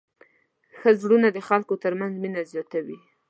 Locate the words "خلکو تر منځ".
1.47-2.13